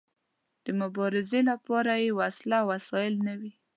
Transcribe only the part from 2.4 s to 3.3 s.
او وسايل